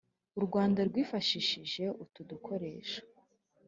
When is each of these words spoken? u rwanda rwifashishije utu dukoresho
u 0.37 0.39
rwanda 0.45 0.79
rwifashishije 0.89 1.83
utu 2.03 2.21
dukoresho 2.29 3.01